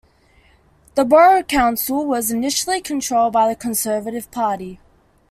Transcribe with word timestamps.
The 0.95 1.05
borough 1.05 1.43
council 1.43 2.07
was 2.07 2.31
initially 2.31 2.81
controlled 2.81 3.33
by 3.33 3.47
the 3.47 3.55
Conservative 3.55 4.31
Party. 4.31 4.79